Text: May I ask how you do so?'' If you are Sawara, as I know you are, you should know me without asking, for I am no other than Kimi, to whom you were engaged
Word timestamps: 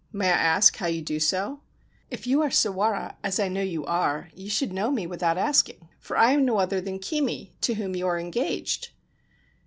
May 0.11 0.29
I 0.29 0.29
ask 0.31 0.77
how 0.77 0.87
you 0.87 1.03
do 1.03 1.19
so?'' 1.19 1.61
If 2.09 2.25
you 2.25 2.41
are 2.41 2.49
Sawara, 2.49 3.17
as 3.23 3.39
I 3.39 3.49
know 3.49 3.61
you 3.61 3.85
are, 3.85 4.29
you 4.33 4.49
should 4.49 4.73
know 4.73 4.89
me 4.89 5.05
without 5.05 5.37
asking, 5.37 5.89
for 5.99 6.17
I 6.17 6.31
am 6.31 6.43
no 6.43 6.57
other 6.57 6.81
than 6.81 6.97
Kimi, 6.97 7.53
to 7.61 7.75
whom 7.75 7.95
you 7.95 8.05
were 8.07 8.17
engaged 8.17 8.89